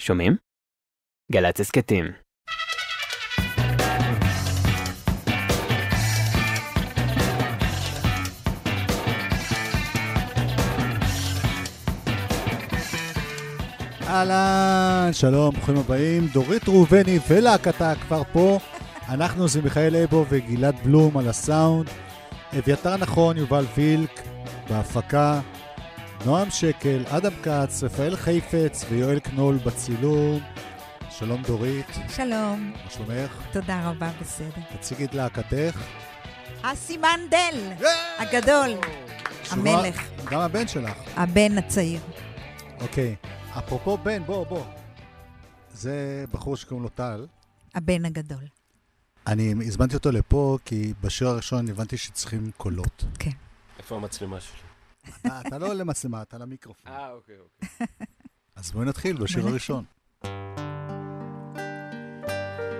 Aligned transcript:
שומעים? 0.00 0.36
גל"צ 1.32 1.60
הסכתים. 1.60 2.04
אהלן, 14.06 15.12
שלום, 15.12 15.54
ברוכים 15.54 15.76
הבאים. 15.76 16.26
דורית 16.26 16.68
ראובני 16.68 17.18
ולהקתה 17.28 17.92
כבר 17.94 18.22
פה. 18.32 18.58
אנחנו 19.08 19.48
זה 19.48 19.62
מיכאל 19.62 19.96
אבו 19.96 20.26
וגלעד 20.28 20.74
בלום 20.84 21.18
על 21.18 21.28
הסאונד. 21.28 21.90
אביתר 22.58 22.96
נכון, 22.96 23.36
יובל 23.36 23.64
וילק 23.76 24.20
בהפקה. 24.68 25.40
נועם 26.24 26.50
שקל, 26.50 27.04
אדם 27.08 27.32
כץ, 27.42 27.82
רפאל 27.82 28.16
חיפץ 28.16 28.84
ויואל 28.88 29.20
קנול 29.20 29.56
בצילום. 29.56 30.40
שלום 31.10 31.42
דורית, 31.42 31.86
שלום, 32.08 32.72
מה 32.84 32.90
שלומך? 32.90 33.46
תודה 33.52 33.90
רבה, 33.90 34.10
בסדר. 34.20 34.60
תציגי 34.78 35.04
את 35.04 35.14
להקתך. 35.14 35.80
אסי 36.62 36.96
מנדל, 36.96 37.72
הגדול, 38.18 38.70
המלך, 39.50 40.08
גם 40.30 40.40
הבן 40.40 40.68
שלך. 40.68 40.96
הבן 41.16 41.58
הצעיר. 41.58 42.00
אוקיי. 42.80 43.16
אפרופו 43.58 43.98
בן, 43.98 44.22
בוא, 44.24 44.46
בוא. 44.46 44.64
זה 45.72 46.24
בחור 46.32 46.56
שקוראים 46.56 46.82
לו 46.82 46.88
טל. 46.88 47.26
הבן 47.74 48.04
הגדול. 48.04 48.44
אני 49.26 49.54
הזמנתי 49.66 49.94
אותו 49.94 50.12
לפה 50.12 50.58
כי 50.64 50.92
בשיר 51.00 51.28
הראשון 51.28 51.68
הבנתי 51.68 51.96
שצריכים 51.96 52.50
קולות. 52.56 53.04
איפה 53.78 53.96
המצלמה 53.96 54.40
שלי? 54.40 54.71
אתה, 55.20 55.40
אתה 55.46 55.58
לא 55.58 55.74
למצלמה, 55.74 56.22
אתה 56.22 56.38
למיקרופון. 56.38 56.92
אה, 56.92 57.12
אוקיי, 57.12 57.36
אוקיי. 57.38 57.86
אז 58.56 58.70
בואי 58.70 58.86
נתחיל 58.86 59.16
בשיר 59.16 59.48
הראשון. 59.48 59.84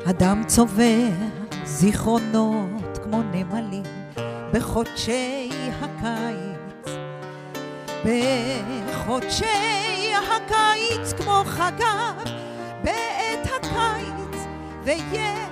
הדם 0.06 0.42
צובר 0.46 1.08
זיכרונות 1.64 2.98
כמו 3.04 3.22
נמלים 3.22 3.82
בחודשי 4.52 5.50
הקיץ. 5.80 6.96
בחודשי 8.04 9.44
הקיץ 10.14 11.12
כמו 11.12 11.42
חגב 11.46 12.16
בעת 12.84 13.46
הקיץ 13.46 14.40
ויש 14.84 15.51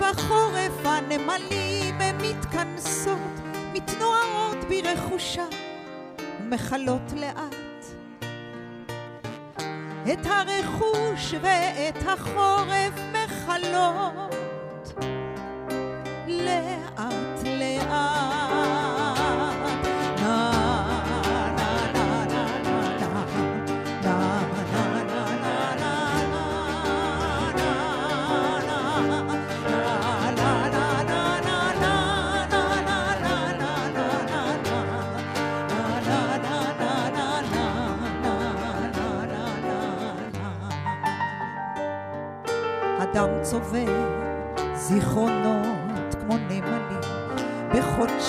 ובחורף 0.00 0.84
הנמלים 0.84 1.98
מתכנסות 2.22 3.40
מתנוערות 3.72 4.56
ברכושה 4.68 5.44
ומכלות 6.40 7.12
לאט. 7.16 7.84
את 10.12 10.26
הרכוש 10.26 11.34
ואת 11.42 12.02
החורף 12.08 12.94
מכלות 13.12 14.39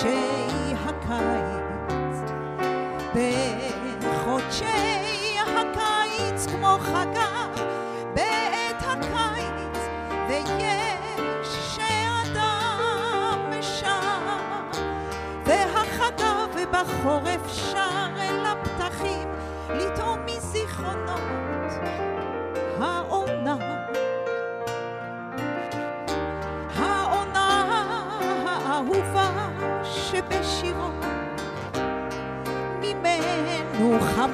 בחודשי 0.04 0.31
אדם 34.22 34.32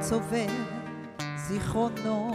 צובר 0.00 0.46
זיכרונות 1.36 2.29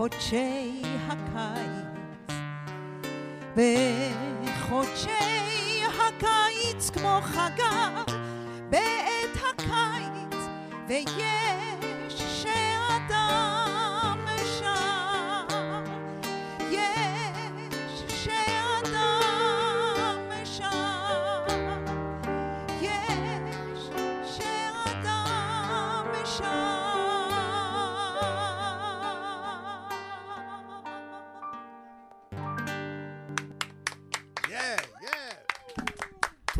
בחודשי 0.00 0.82
הקיץ. 1.08 1.90
בחודשי 3.56 5.10
הקיץ 5.84 6.90
כמו 6.90 7.20
חגה 7.22 8.02
בעת 8.70 9.36
הקיץ 9.50 10.40
ויש 10.88 11.79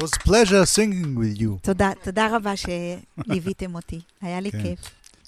It 0.01 0.03
was 0.03 0.19
pleasure 0.29 0.65
singing 0.77 1.15
with 1.19 1.41
you. 1.41 1.59
תודה, 1.63 1.93
תודה 2.03 2.37
רבה 2.37 2.53
שליוויתם 2.57 3.75
אותי, 3.75 4.01
היה 4.21 4.41
לי 4.41 4.53
כן. 4.53 4.63
כיף. 4.63 4.79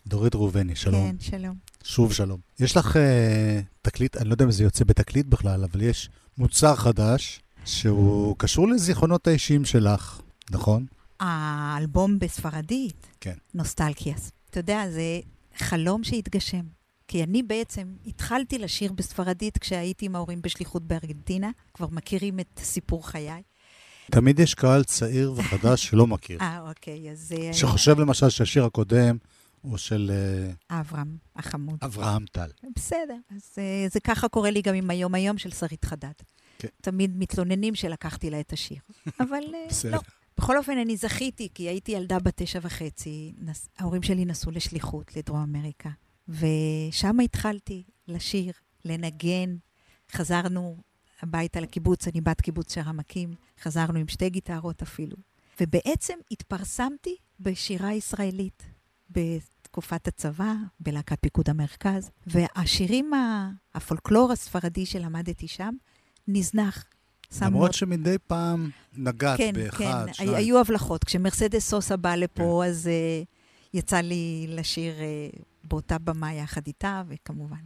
דורית 0.07 0.35
ראובני, 0.35 0.77
שלום. 0.77 1.11
כן, 1.11 1.17
שלום. 1.21 1.57
שוב 1.85 2.13
שלום. 2.13 2.41
יש 2.61 2.77
לך 2.77 2.97
אה, 2.97 3.61
תקליט, 3.83 4.17
אני 4.17 4.29
לא 4.29 4.35
יודע 4.35 4.45
אם 4.45 4.51
זה 4.51 4.63
יוצא 4.63 4.85
בתקליט 4.85 5.27
בכלל, 5.27 5.65
אבל 5.65 5.83
יש 5.83 6.11
מוצר 6.39 6.77
חדש 6.77 7.41
שהוא 7.65 8.37
קשור 8.39 8.69
לזיכרונות 8.69 9.27
האישיים 9.27 9.65
שלך, 9.65 10.21
נכון? 10.51 10.87
האלבום 11.21 12.19
בספרדית, 12.19 13.07
כן. 13.21 13.37
נוסטלקיאס. 13.55 14.33
אתה 14.51 14.61
יודע, 14.61 14.91
זה 14.91 15.21
חלום 15.57 16.05
שהתגשם. 16.05 16.63
כי 17.09 17.25
אני 17.25 17.43
בעצם 17.43 17.95
התחלתי 18.07 18.59
לשיר 18.59 18.93
בספרדית 18.93 19.59
כשהייתי 19.59 20.07
עם 20.07 20.17
ההורים 20.17 20.43
בשליחות 20.43 20.83
בארגנטינה, 20.83 21.51
כבר 21.75 21.87
מכירים 21.91 22.41
את 22.41 22.61
סיפור 22.63 23.09
חיי. 23.09 23.43
תמיד 24.11 24.39
יש 24.39 24.55
קהל 24.55 24.85
צעיר 24.85 25.33
וחדש 25.37 25.87
שלא 25.87 26.07
מכיר. 26.07 26.39
אה, 26.41 26.61
אוקיי, 26.69 27.11
אז 27.11 27.35
אה, 27.39 27.53
שחושב 27.53 28.01
למשל 28.01 28.29
שהשיר 28.29 28.65
הקודם 28.65 29.17
הוא 29.63 29.77
של 29.77 30.11
אה, 30.71 30.81
אברהם 30.81 31.17
החמוד. 31.37 31.79
אברהם 31.83 32.25
טל. 32.33 32.51
בסדר, 32.77 33.17
אז 33.37 33.55
אה, 33.59 33.87
זה 33.91 34.01
ככה 34.01 34.29
קורה 34.29 34.51
לי 34.51 34.63
גם 34.63 34.75
עם 34.75 34.91
היום 34.91 35.15
היום 35.15 35.39
של 35.39 35.51
שרית 35.51 35.85
חדד. 35.85 36.13
כן. 36.59 36.69
תמיד 36.81 37.17
מתלוננים 37.17 37.75
שלקחתי 37.75 38.31
לה 38.31 38.41
את 38.41 38.53
השיר. 38.53 38.79
אבל. 39.21 39.43
לא. 39.91 39.99
בכל 40.39 40.59
אופן, 40.59 40.79
אני 40.79 40.97
זכיתי, 40.97 41.49
כי 41.55 41.63
הייתי 41.63 41.93
ילדה 41.93 42.19
בת 42.19 42.43
תשע 42.43 42.59
וחצי, 42.63 43.33
נס... 43.39 43.69
ההורים 43.79 44.03
שלי 44.03 44.25
נסעו 44.25 44.53
לשליחות 44.53 45.17
לדרום 45.17 45.41
אמריקה, 45.41 45.91
ושם 46.29 47.21
התחלתי 47.21 47.83
לשיר, 48.09 48.53
לנגן. 48.85 49.57
חזרנו 50.13 50.77
הביתה 51.23 51.61
לקיבוץ, 51.61 52.09
אני 52.09 52.21
בת 52.21 52.41
קיבוץ 52.41 52.75
שער 52.75 52.89
עמקים, 52.89 53.35
חזרנו 53.63 53.99
עם 53.99 54.09
שתי 54.09 54.31
גיטרות 54.31 54.83
אפילו. 54.83 55.17
ובעצם 55.61 56.15
התפרסמתי 56.31 57.17
בשירה 57.41 57.93
ישראלית, 57.93 58.63
תקופת 59.63 60.09
הצבא 60.09 60.55
בלהקת 60.81 61.19
פיקוד 61.21 61.51
המרכז, 61.51 62.11
והשירים, 62.27 63.11
הפולקלור 63.75 64.33
הספרדי 64.33 64.87
שלמדתי 64.87 65.49
שם, 65.49 65.75
נזנח. 66.29 66.85
למרות 67.43 67.75
שמדי 67.75 68.17
פעם 68.27 68.71
נגעת 68.97 69.39
כן, 69.39 69.53
באחד, 69.55 70.07
כן, 70.07 70.13
שניים. 70.13 70.35
היו 70.35 70.61
הבלחות. 70.61 71.05
כשמרסדס 71.05 71.69
סוסה 71.69 71.97
באה 71.97 72.17
לפה, 72.17 72.63
אז 72.67 72.91
uh, 72.91 73.27
יצא 73.75 73.97
לי 73.97 74.47
לשיר 74.49 74.95
uh, 74.95 75.43
באותה 75.65 75.99
במה 75.99 76.35
יחד 76.35 76.67
איתה, 76.67 77.03
וכמובן. 77.09 77.65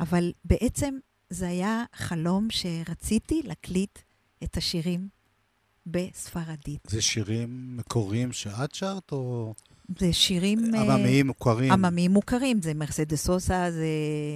אבל 0.00 0.32
בעצם 0.44 0.98
זה 1.30 1.48
היה 1.48 1.84
חלום 1.94 2.48
שרציתי 2.50 3.42
להקליט 3.44 3.98
את 4.44 4.56
השירים 4.56 5.08
בספרדית. 5.86 6.80
זה 6.90 7.02
שירים 7.02 7.76
מקוריים 7.76 8.32
שאת 8.32 8.74
שרת, 8.74 9.12
או 9.12 9.54
זה 9.98 10.12
שירים... 10.12 10.74
אה, 10.74 10.80
עממיים 10.80 11.26
מוכרים? 11.26 11.72
עממיים 11.72 12.10
מוכרים, 12.10 12.62
זה 12.62 12.74
מרסדס 12.74 13.24
סוסה, 13.24 13.70
זה 13.70 13.86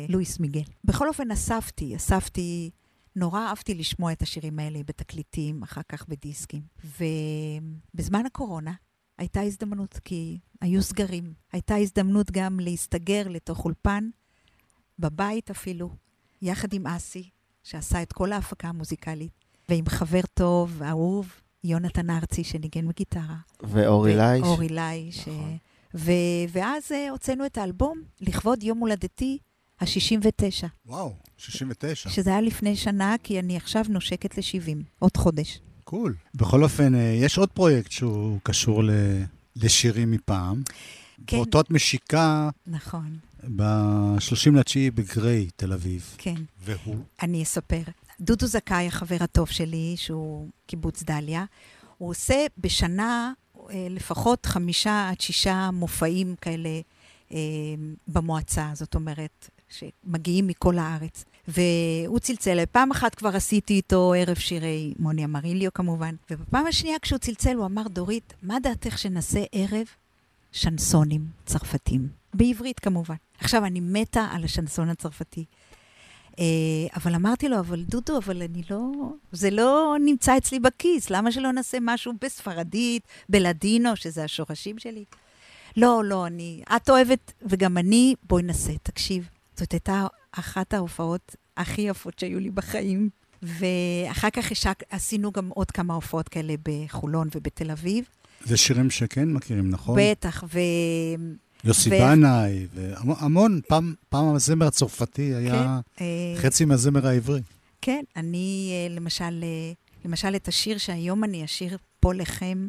לואיס 0.09 0.39
מיגל. 0.39 0.63
בכל 0.85 1.09
אופן, 1.09 1.31
אספתי, 1.31 1.97
אספתי, 1.97 2.71
נורא 3.17 3.41
אהבתי 3.41 3.75
לשמוע 3.75 4.13
את 4.13 4.23
השירים 4.23 4.59
האלה 4.59 4.79
בתקליטים, 4.87 5.63
אחר 5.63 5.81
כך 5.89 6.09
בדיסקים. 6.09 6.63
ובזמן 6.85 8.27
הקורונה 8.27 8.73
הייתה 9.19 9.41
הזדמנות, 9.41 9.99
כי 10.05 10.39
היו 10.61 10.83
סגרים. 10.83 11.35
הייתה 11.53 11.77
הזדמנות 11.77 12.31
גם 12.31 12.61
להסתגר 12.61 13.29
לתוך 13.29 13.65
אולפן, 13.65 14.09
בבית 14.99 15.51
אפילו, 15.51 15.91
יחד 16.43 16.73
עם 16.73 16.87
אסי, 16.87 17.29
שעשה 17.63 18.03
את 18.03 18.13
כל 18.13 18.33
ההפקה 18.33 18.69
המוזיקלית, 18.69 19.33
ועם 19.69 19.85
חבר 19.89 20.21
טוב, 20.35 20.83
אהוב, 20.83 21.33
יונתן 21.65 22.11
ארצי, 22.11 22.45
שניגן 22.45 22.89
בגיטרה. 22.89 23.37
ואורי 23.63 24.17
לייש. 24.17 24.43
אורי 24.43 24.69
לייש. 24.69 25.29
נכון. 25.29 25.57
ו... 25.95 26.11
ואז 26.53 26.93
אה, 26.93 27.11
הוצאנו 27.11 27.47
את 27.47 27.59
האלבום 27.59 28.03
לכבוד 28.21 28.63
יום 28.63 28.79
הולדתי 28.79 29.39
ה-69, 29.81 30.67
וואו, 30.87 31.15
69. 31.37 32.11
שזה 32.11 32.31
היה 32.31 32.41
לפני 32.41 32.77
שנה, 32.77 33.17
כי 33.23 33.41
אני 33.41 33.57
עכשיו 33.57 33.85
נושקת 33.89 34.39
ל-70, 34.39 34.77
עוד 34.99 35.17
חודש. 35.17 35.61
קול. 35.85 36.15
בכל 36.35 36.63
אופן, 36.63 36.95
אה, 36.95 37.01
יש 37.01 37.39
עוד 37.39 37.49
פרויקט 37.49 37.91
שהוא 37.91 38.39
קשור 38.43 38.85
ל... 38.85 38.91
לשירים 39.57 40.11
מפעם. 40.11 40.63
כן. 41.27 41.37
באותות 41.37 41.71
משיקה 41.71 42.51
נכון, 42.67 43.17
ב-30 43.57 44.57
לתשיעי 44.57 44.91
בגריי, 44.91 45.49
תל 45.57 45.73
אביב. 45.73 46.15
כן. 46.19 46.35
והוא? 46.59 46.97
אני 47.23 47.43
אספר. 47.43 47.83
דודו 48.21 48.47
זכאי, 48.47 48.87
החבר 48.87 49.17
הטוב 49.21 49.49
שלי, 49.49 49.95
שהוא 49.97 50.49
קיבוץ 50.67 51.03
דליה, 51.03 51.45
הוא 51.99 52.11
עושה 52.11 52.47
בשנה 52.59 53.33
אה, 53.71 53.87
לפחות 53.91 54.47
חמישה 54.47 55.09
עד 55.11 55.21
שישה 55.21 55.71
מופעים 55.73 56.35
כאלה 56.41 56.81
אה, 57.33 57.39
במועצה, 58.09 58.71
זאת 58.75 58.95
אומרת, 58.95 59.51
שמגיעים 59.69 60.47
מכל 60.47 60.79
הארץ. 60.79 61.25
והוא 61.49 62.19
צלצל. 62.19 62.65
פעם 62.73 62.91
אחת 62.91 63.15
כבר 63.15 63.37
עשיתי 63.37 63.75
איתו 63.75 64.13
ערב 64.17 64.37
שירי 64.37 64.95
מוני 64.99 65.25
אמריליו 65.25 65.73
כמובן, 65.75 66.15
ובפעם 66.31 66.67
השנייה 66.67 66.99
כשהוא 66.99 67.19
צלצל 67.19 67.57
הוא 67.57 67.67
אמר, 67.67 67.89
דורית, 67.89 68.35
מה 68.43 68.57
דעתך 68.63 68.99
שנעשה 68.99 69.45
ערב 69.53 69.87
שנסונים 70.53 71.27
צרפתים? 71.47 72.09
בעברית 72.35 72.81
כמובן. 72.81 73.15
עכשיו, 73.39 73.65
אני 73.65 73.81
מתה 73.81 74.27
על 74.31 74.45
השנסון 74.45 74.89
הצרפתי. 74.89 75.45
אה, 76.39 76.45
אבל 76.97 77.15
אמרתי 77.15 77.49
לו, 77.49 77.59
אבל 77.59 77.83
דודו, 77.83 78.19
אבל 78.19 78.43
אני 78.43 78.63
לא... 78.71 78.91
זה 79.33 79.51
לא 79.51 79.97
נמצא 80.05 80.37
אצלי 80.37 80.61
בכיס, 80.61 81.11
למה 81.11 81.33
שלא 81.33 81.53
נעשה 81.53 81.79
משהו 81.81 82.13
בספרדית, 82.21 83.03
בלדינו, 83.29 83.97
שזה 83.97 84.25
השורשים 84.25 84.79
שלי? 84.79 85.05
לא, 85.77 86.03
לא, 86.05 86.27
אני... 86.27 86.63
את 86.77 86.91
אוהבת, 86.91 87.33
וגם 87.43 87.79
אני, 87.79 88.15
בואי 88.23 88.43
נעשה, 88.43 88.73
תקשיב. 88.83 89.29
זאת 89.57 89.73
הייתה 89.73 90.07
אחת 90.33 90.75
ההופעות 90.75 91.37
הכי 91.57 91.83
יפות 91.83 92.19
שהיו 92.19 92.41
לי 92.41 92.51
בחיים. 92.51 93.09
ואחר 93.43 94.31
כך 94.31 94.53
השק, 94.53 94.83
עשינו 94.91 95.33
גם 95.33 95.49
עוד 95.49 95.71
כמה 95.71 95.95
הופעות 95.95 96.29
כאלה 96.29 96.55
בחולון 96.63 97.29
ובתל 97.35 97.71
אביב. 97.71 98.05
זה 98.45 98.57
שירים 98.57 98.91
שכן 98.91 99.29
מכירים, 99.29 99.71
נכון? 99.71 99.99
בטח, 100.01 100.45
ו... 100.55 100.59
יוסי 101.65 101.91
ו- 101.91 101.93
בנאי, 101.93 102.67
והמון, 102.75 103.61
פעם, 103.69 103.95
פעם 104.09 104.35
הזמר 104.35 104.67
הצרפתי 104.67 105.35
היה 105.35 105.81
כן, 105.97 106.05
אה, 106.05 106.35
חצי 106.37 106.65
מהזמר 106.65 107.07
העברי. 107.07 107.41
כן, 107.81 108.05
אני 108.17 108.71
אה, 108.73 108.95
למשל, 108.95 109.45
אה, 109.45 109.73
למשל 110.05 110.37
את 110.37 110.49
השיר 110.49 110.79
שהיום 110.79 111.25
אני 111.25 111.45
אשיר 111.45 111.77
פה 112.01 112.15
לכם, 112.15 112.67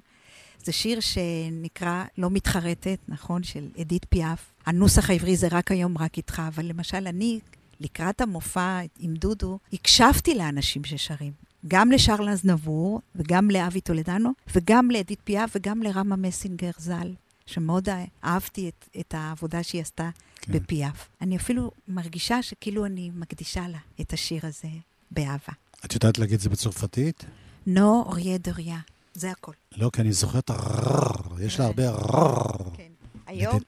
זה 0.64 0.72
שיר 0.72 1.00
שנקרא 1.00 2.04
לא 2.18 2.30
מתחרטת, 2.30 2.98
נכון? 3.08 3.44
של 3.44 3.68
אדית 3.82 4.06
פיאף. 4.10 4.54
הנוסח 4.66 5.10
העברי 5.10 5.36
זה 5.36 5.48
רק 5.52 5.72
היום, 5.72 5.98
רק 5.98 6.18
איתך, 6.18 6.42
אבל 6.48 6.66
למשל 6.66 7.08
אני, 7.08 7.40
לקראת 7.80 8.22
המופע 8.22 8.80
עם 9.00 9.14
דודו, 9.14 9.60
הקשבתי 9.74 10.36
לאנשים 10.36 10.84
ששרים. 10.84 11.32
גם 11.68 11.92
לשרל 11.92 12.30
אזנבור, 12.30 13.02
וגם 13.16 13.52
לאבי 13.52 13.82
טולדנו, 13.82 14.32
וגם 14.56 14.92
לאדית 14.92 15.20
פיאף, 15.24 15.52
וגם 15.56 15.82
לרמה 15.82 16.16
מסינגר 16.16 16.72
ז"ל, 16.78 17.14
שמאוד 17.46 17.90
אהבתי 18.24 18.70
את, 18.70 18.90
את 19.00 19.14
העבודה 19.18 19.64
שהיא 19.64 19.82
עשתה 19.82 20.10
כן. 20.42 20.54
בפיאף. 20.54 21.10
אני 21.22 21.38
אפילו 21.38 21.72
מרגישה 21.88 22.42
שכאילו 22.42 22.86
אני 22.86 23.12
מקדישה 23.16 23.68
לה 23.68 23.78
את 24.02 24.14
השיר 24.14 24.42
הזה 24.44 24.68
באהבה. 25.12 25.54
את 25.86 25.94
יודעת 25.94 26.18
להגיד 26.18 26.34
את 26.34 26.40
זה 26.40 26.50
בצרפתית? 26.50 27.26
נו 27.68 28.04
אוריה 28.06 28.38
דוריה, 28.38 28.80
זה 29.14 29.32
הכל. 29.32 29.52
לא, 29.78 29.90
כי 29.94 30.02
אני 30.02 30.12
זוכר 30.12 30.40
את 30.40 30.50
הרררר, 30.50 31.42
יש 31.42 31.60
לה 31.60 31.66
הרבה 31.66 31.90
רררר. 31.90 32.70
כן. 32.74 32.92
היום. 33.28 33.60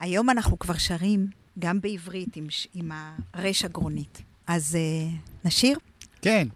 היום 0.00 0.30
אנחנו 0.30 0.58
כבר 0.58 0.78
שרים 0.78 1.26
גם 1.58 1.80
בעברית 1.80 2.36
עם, 2.36 2.46
עם 2.74 2.90
הרש 3.34 3.64
הגרונית. 3.64 4.22
אז 4.46 4.78
uh, 4.78 5.46
נשיר? 5.46 5.78
כן. 6.22 6.48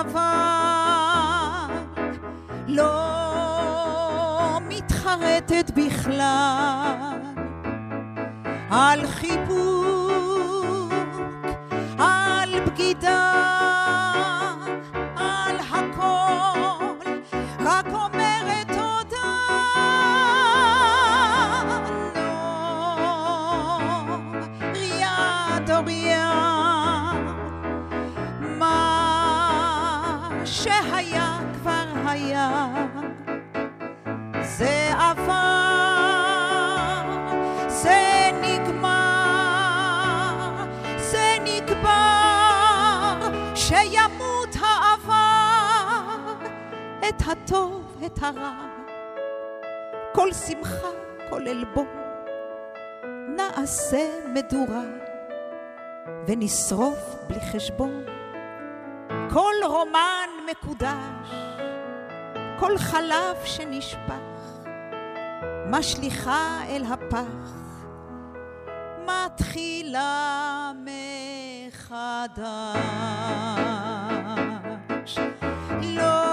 חבל, 0.00 1.74
לא 2.68 3.00
מתחרטת 4.68 5.70
בכלל. 5.76 7.20
על 8.70 9.06
חיבוק, 9.06 10.92
על 11.98 12.60
בגידה, 12.66 13.32
את 48.12 48.22
הרע, 48.22 48.66
כל 50.14 50.32
שמחה, 50.32 50.88
כל 51.30 51.48
עלבון, 51.48 51.86
נעשה 53.36 54.08
מדורה, 54.34 54.84
ונשרוף 56.26 57.16
בלי 57.28 57.40
חשבון. 57.40 58.04
כל 59.30 59.54
רומן 59.66 60.28
מקודש, 60.50 61.30
כל 62.58 62.78
חלב 62.78 63.36
שנשפך, 63.44 64.66
משליכה 65.66 66.58
אל 66.68 66.84
הפח, 66.84 67.52
מתחילה 69.06 70.72
מחדש. 71.66 72.48
לא, 75.82 76.29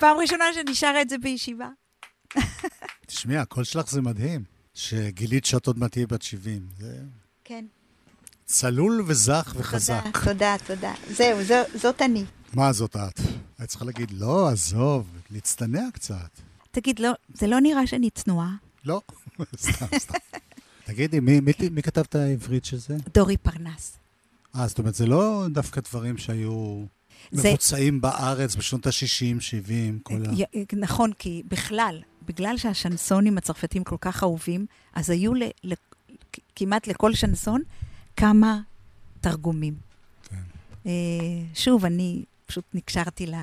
פעם 0.00 0.16
ראשונה 0.16 0.44
שאני 0.54 0.74
שרה 0.74 1.02
את 1.02 1.08
זה 1.08 1.18
בישיבה. 1.18 1.68
תשמעי, 3.06 3.36
הקול 3.36 3.64
שלך 3.64 3.90
זה 3.90 4.02
מדהים. 4.02 4.44
שגילית 4.74 5.44
שאת 5.44 5.66
עוד 5.66 5.78
מעט 5.78 5.92
תהיי 5.92 6.06
בת 6.06 6.22
70. 6.22 6.66
זה 6.78 7.00
כן. 7.44 7.64
צלול 8.44 9.04
וזך 9.06 9.54
וחזק. 9.56 10.02
תודה, 10.04 10.24
תודה, 10.24 10.56
תודה. 10.66 10.94
זהו, 11.10 11.44
זו, 11.44 11.54
זאת 11.74 12.02
אני. 12.02 12.24
מה 12.54 12.72
זאת 12.72 12.96
את? 12.96 13.20
היית 13.58 13.70
צריכה 13.70 13.84
להגיד, 13.84 14.10
לא, 14.10 14.48
עזוב, 14.48 15.06
להצטנע 15.30 15.82
קצת. 15.94 16.40
תגיד, 16.70 16.98
לא, 16.98 17.12
זה 17.34 17.46
לא 17.46 17.60
נראה 17.60 17.86
שאני 17.86 18.10
צנועה? 18.10 18.54
לא, 18.84 19.00
סתם, 19.56 19.98
סתם. 19.98 20.18
תגידי, 20.84 21.20
מי, 21.20 21.40
מי, 21.40 21.52
מי 21.70 21.82
כתב 21.82 22.00
את 22.00 22.14
העברית 22.14 22.64
של 22.64 22.76
זה? 22.76 22.96
דורי 23.14 23.36
פרנס. 23.36 23.98
אה, 24.56 24.68
זאת 24.68 24.78
אומרת, 24.78 24.94
זה 24.94 25.06
לא 25.06 25.46
דווקא 25.50 25.80
דברים 25.80 26.18
שהיו 26.18 26.84
זה- 27.30 27.48
מבוצעים 27.48 28.00
בארץ 28.00 28.56
בשנות 28.56 28.86
ה-60, 28.86 29.40
70, 29.40 29.98
כל 30.02 30.22
ה... 30.26 30.76
נכון, 30.76 31.12
כי 31.18 31.42
בכלל, 31.48 32.00
בגלל 32.26 32.56
שהשנסונים 32.58 33.38
הצרפתים 33.38 33.84
כל 33.84 33.96
כך 34.00 34.22
אהובים, 34.22 34.66
אז 34.94 35.10
היו 35.10 35.34
ל, 35.34 35.42
ל, 35.64 35.72
כמעט 36.56 36.86
לכל 36.86 37.14
שנסון 37.14 37.62
כמה 38.16 38.60
תרגומים. 39.20 39.74
כן. 40.30 40.36
אה, 40.86 40.92
שוב, 41.54 41.84
אני 41.84 42.24
פשוט 42.46 42.64
נקשרתי 42.74 43.26
ל... 43.26 43.34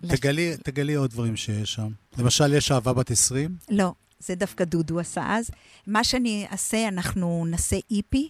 לש- 0.00 0.18
תגלי, 0.20 0.56
תגלי 0.62 0.94
עוד 0.94 1.10
דברים 1.10 1.36
שיש 1.36 1.72
שם. 1.72 1.88
למשל, 2.18 2.52
יש 2.54 2.72
אהבה 2.72 2.92
בת 2.92 3.10
20, 3.10 3.56
לא, 3.70 3.92
זה 4.20 4.34
דווקא 4.34 4.64
דודו 4.64 5.00
עשה 5.00 5.22
אז. 5.36 5.50
מה 5.86 6.04
שאני 6.04 6.46
אעשה, 6.52 6.88
אנחנו 6.88 7.46
נעשה 7.50 7.76
איפי 7.90 8.28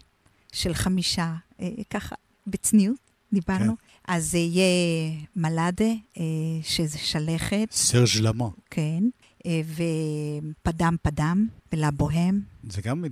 של 0.52 0.74
חמישה, 0.74 1.34
אה, 1.60 1.68
ככה, 1.90 2.14
בצניעות, 2.46 2.96
דיברנו. 3.32 3.76
כן. 3.76 3.82
אז 4.08 4.30
זה 4.30 4.38
יהיה 4.38 4.64
מלאדה, 5.36 5.84
אה, 6.18 6.22
שזה 6.62 6.98
שלכת, 6.98 7.68
סרג' 7.70 8.08
למה. 8.20 8.48
כן, 8.70 9.04
אה, 9.46 9.60
ופדם 10.62 10.96
פדם, 11.02 11.46
ולה 11.72 11.90
בוהם, 11.90 12.40
זה 12.70 12.82
גם 12.82 13.04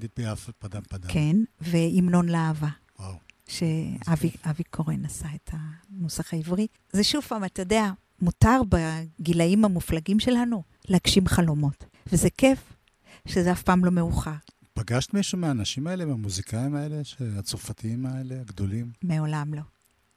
פדם 0.58 0.82
פדם. 0.88 1.08
כן, 1.08 1.36
והמנון 1.60 2.28
לאהבה. 2.28 2.68
וואו. 2.98 3.14
שאבי 3.48 4.30
אבי 4.44 4.62
קורן 4.70 5.04
עשה 5.04 5.28
את 5.34 5.50
הנוסח 5.52 6.34
העברי. 6.34 6.66
זה 6.92 7.04
שוב 7.04 7.24
פעם, 7.24 7.44
אתה 7.44 7.62
יודע, 7.62 7.90
מותר 8.22 8.60
בגילאים 8.68 9.64
המופלגים 9.64 10.20
שלנו 10.20 10.62
להגשים 10.88 11.26
חלומות. 11.26 11.84
וזה 12.12 12.28
כיף 12.38 12.58
שזה 13.28 13.52
אף 13.52 13.62
פעם 13.62 13.84
לא 13.84 13.90
מאוחר. 13.90 14.34
פגשת 14.74 15.14
מישהו 15.14 15.38
מהאנשים 15.38 15.86
האלה, 15.86 16.04
מהמוזיקאים 16.04 16.74
האלה, 16.74 16.96
הצרפתיים 17.38 18.06
האלה, 18.06 18.40
הגדולים? 18.40 18.90
מעולם 19.02 19.54
לא. 19.54 19.62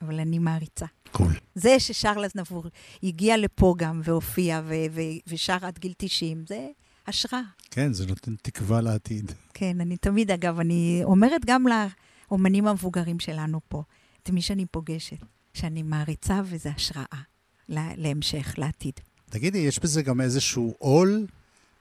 אבל 0.02 0.20
אני 0.20 0.40
מעריצה. 0.40 0.86
קול. 1.12 1.34
זה 1.56 1.80
ששרל 1.80 2.26
אזנבור 2.26 2.64
הגיע 3.04 3.38
לפה 3.38 3.76
גם 3.78 4.02
והופיע 4.04 4.62
ו- 4.66 4.74
ו- 4.92 5.02
ושר 5.28 5.58
עד 5.62 5.80
גיל 5.80 5.94
90, 5.98 6.44
זה 6.48 6.68
השראה. 7.08 7.42
כן, 7.72 7.94
זה 7.94 8.06
נותן 8.08 8.36
תקווה 8.42 8.82
לעתיד. 8.82 9.32
כן, 9.54 9.82
אני 9.82 9.98
תמיד, 9.98 10.32
אגב, 10.32 10.60
אני 10.60 11.02
אומרת 11.04 11.46
גם 11.46 11.66
לאומנים 11.68 12.68
המבוגרים 12.68 13.20
שלנו 13.20 13.60
פה, 13.68 13.84
את 14.24 14.30
מי 14.30 14.42
שאני 14.42 14.66
פוגשת, 14.66 15.18
שאני 15.54 15.84
מעריצה 15.84 16.42
וזה 16.46 16.70
השראה 16.70 17.22
לה- 17.70 17.92
להמשך, 17.98 18.54
לעתיד. 18.58 18.94
תגידי, 19.30 19.58
יש 19.58 19.80
בזה 19.80 20.02
גם 20.02 20.22
איזשהו 20.22 20.76
עול 20.78 21.26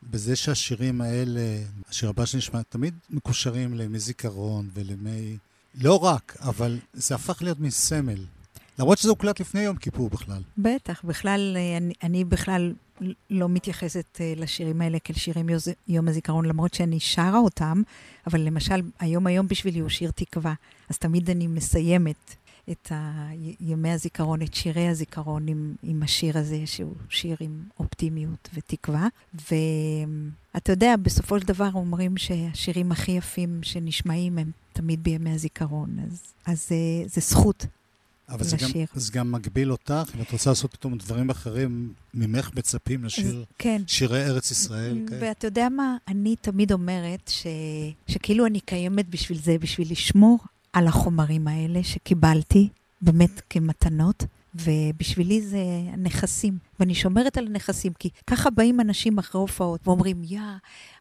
בזה 0.03 0.37
שהשירים 0.37 1.01
האלה, 1.01 1.41
השיר 1.89 2.09
הבא 2.09 2.25
שנשמע, 2.27 2.63
תמיד 2.63 2.95
מקושרים 3.11 3.75
לימי 3.75 3.99
זיכרון 3.99 4.69
ולימי... 4.75 5.37
לא 5.75 6.05
רק, 6.05 6.37
אבל 6.41 6.79
זה 6.93 7.15
הפך 7.15 7.43
להיות 7.43 7.61
מין 7.61 7.71
סמל. 7.71 8.25
למרות 8.79 8.99
שזה 8.99 9.11
הוקלט 9.11 9.41
לפני 9.41 9.61
יום 9.61 9.77
כיפור 9.77 10.11
בכלל. 10.11 10.43
בטח, 10.59 11.05
בכלל, 11.05 11.57
אה, 11.57 11.77
אני, 11.77 11.95
אני 12.03 12.25
בכלל 12.25 12.73
לא 13.31 13.49
מתייחסת 13.49 14.21
אה, 14.21 14.33
לשירים 14.37 14.81
האלה 14.81 14.99
כאל 14.99 15.17
שירים 15.17 15.49
יום 15.89 16.09
הזיכרון, 16.09 16.45
למרות 16.45 16.75
שאני 16.75 17.01
שרה 17.01 17.39
אותם, 17.39 17.83
אבל 18.27 18.41
למשל, 18.41 18.83
היום 19.01 19.27
היום 19.27 19.49
בשבילי 19.49 19.79
הוא 19.79 19.89
שיר 19.89 20.11
תקווה. 20.11 20.55
אז 20.89 20.99
תמיד 20.99 21.31
אני 21.31 21.47
מסיימת 21.47 22.35
את 22.71 22.93
ה- 22.93 23.29
ימי 23.61 23.91
הזיכרון, 23.91 24.43
את 24.43 24.55
שירי 24.55 24.89
הזיכרון 24.89 25.49
עם, 25.49 25.75
עם 25.83 26.03
השיר 26.03 26.39
הזה, 26.39 26.63
שהוא 26.67 26.95
שיר 27.09 27.37
עם 27.41 27.63
אופטימיות 27.79 28.49
ותקווה. 28.55 29.09
ואתה 29.35 30.73
יודע, 30.73 30.95
בסופו 31.03 31.41
של 31.41 31.47
דבר 31.47 31.71
אומרים 31.75 32.17
שהשירים 32.17 32.93
הכי 32.93 33.13
יפים 33.13 33.59
שנשמעים 33.63 34.39
הם 34.39 34.51
תמיד 34.73 35.03
בימי 35.03 35.31
הזיכרון, 35.31 35.97
אז, 36.07 36.23
אז 36.47 36.69
אה, 36.73 37.09
זה 37.09 37.21
זכות. 37.21 37.67
אבל 38.29 38.45
זה 38.45 38.57
גם. 38.57 38.71
זה 38.95 39.13
גם 39.13 39.33
מגביל 39.33 39.73
אותך, 39.73 40.11
אם 40.17 40.23
את 40.23 40.31
רוצה 40.33 40.51
לעשות 40.51 40.73
פתאום 40.73 40.99
דברים 40.99 41.31
אחרים, 41.31 41.93
ממך 42.15 42.51
מצפים 42.57 43.05
לשיר 43.05 43.45
כן. 43.59 43.83
שירי 43.87 44.25
ארץ 44.25 44.51
ישראל. 44.51 44.99
כן. 45.09 45.17
ואתה 45.21 45.47
יודע 45.47 45.69
מה? 45.69 45.97
אני 46.09 46.37
תמיד 46.37 46.73
אומרת 46.73 47.29
ש... 47.29 47.47
שכאילו 48.09 48.47
אני 48.47 48.61
קיימת 48.61 49.09
בשביל 49.09 49.39
זה, 49.39 49.57
בשביל 49.59 49.93
לשמור 49.93 50.39
על 50.73 50.87
החומרים 50.87 51.49
האלה 51.49 51.83
שקיבלתי, 51.83 52.69
באמת 53.01 53.41
כמתנות, 53.51 54.25
ובשבילי 54.55 55.43
זה 55.43 55.59
נכסים. 55.97 56.59
ואני 56.81 56.95
שומרת 56.95 57.39
על 57.39 57.49
נכסים, 57.49 57.93
כי 57.93 58.11
ככה 58.27 58.51
באים 58.51 58.81
אנשים 58.81 59.19
אחרי 59.19 59.41
הופעות 59.41 59.89
ואומרים, 59.89 60.23
יא, 60.25 60.41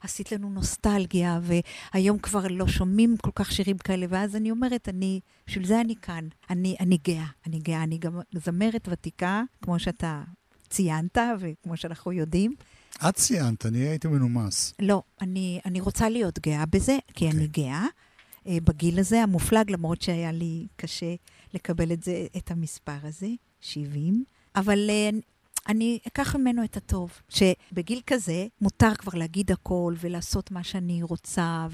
עשית 0.02 0.32
לנו 0.32 0.50
נוסטלגיה, 0.50 1.40
והיום 1.94 2.20
כבר 2.20 2.48
לא 2.50 2.68
שומעים 2.68 3.18
כל 3.18 3.32
כך 3.36 3.52
שירים 3.52 3.78
כאלה, 3.78 4.06
ואז 4.10 4.36
אני 4.36 4.52
אומרת, 4.52 4.90
אני, 4.90 5.20
בשביל 5.48 5.68
זה 5.68 5.82
אני 5.82 5.96
כאן. 6.02 6.28
אני, 6.50 6.76
אני 6.80 6.98
גאה, 7.08 7.26
אני 7.48 7.60
גאה. 7.60 7.84
אני 7.84 7.98
גם 7.98 8.20
זמרת 8.46 8.88
ותיקה, 8.92 9.44
כמו 9.62 9.80
שאתה 9.80 10.24
ציינת, 10.70 11.18
וכמו 11.40 11.78
שאנחנו 11.78 12.12
יודעים. 12.12 12.56
את 13.10 13.16
ציינת, 13.16 13.66
אני 13.66 13.78
הייתי 13.78 14.08
מנומס. 14.08 14.74
לא, 14.80 15.02
אני, 15.22 15.60
אני 15.66 15.80
רוצה 15.80 16.10
להיות 16.10 16.40
גאה 16.40 16.66
בזה, 16.66 16.98
כי 17.14 17.30
אני 17.30 17.48
גאה 17.48 17.74
אה, 17.74 17.88
בגיל 18.50 19.00
הזה, 19.00 19.24
המופלג, 19.24 19.72
למרות 19.72 20.02
שהיה 20.02 20.32
לי 20.32 20.68
קשה 20.76 21.16
לקבל 21.54 21.92
את 21.92 22.04
זה, 22.04 22.28
את 22.38 22.52
המספר 22.52 22.98
הזה, 23.04 23.28
70. 23.62 24.24
אבל 24.56 24.90
אה, 24.90 25.10
אני 25.68 26.00
אקח 26.08 26.36
ממנו 26.36 26.64
את 26.64 26.78
הטוב, 26.78 27.12
שבגיל 27.30 28.02
כזה 28.08 28.48
מותר 28.62 28.96
כבר 28.96 29.20
להגיד 29.20 29.52
הכל 29.52 29.96
ולעשות 30.00 30.52
מה 30.52 30.64
שאני 30.64 31.04
רוצה 31.04 31.68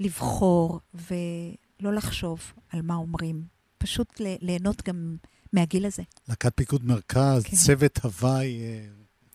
ולבחור 0.00 0.80
ולא 0.94 1.92
לחשוב 1.92 2.40
על 2.70 2.82
מה 2.82 2.94
אומרים. 2.94 3.42
פשוט 3.78 4.20
ל- 4.20 4.34
ליהנות 4.40 4.82
גם 4.88 5.16
מהגיל 5.52 5.86
הזה. 5.86 6.02
להקת 6.28 6.52
פיקוד 6.56 6.84
מרכז, 6.84 7.42
כן. 7.44 7.56
צוות 7.56 7.98
הוואי 8.02 8.60
אה, 8.60 8.84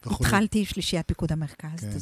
וכו'. 0.05 0.23
התחלתי 0.23 0.65
שלישיית 0.65 1.07
פיקוד 1.07 1.31
המרכז, 1.31 1.79
כן. 1.79 1.97